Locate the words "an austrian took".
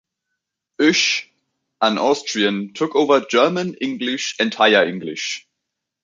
1.79-2.95